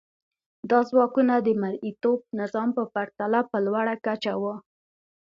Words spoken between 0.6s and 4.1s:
دا ځواکونه د مرئیتوب نظام په پرتله په لوړه